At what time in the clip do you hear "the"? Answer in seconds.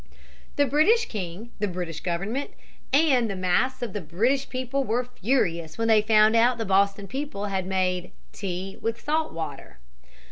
0.55-0.65, 1.59-1.67, 3.29-3.35, 3.93-4.01, 6.57-6.65